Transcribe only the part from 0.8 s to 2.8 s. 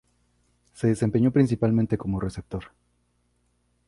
desempeñó principalmente como receptor.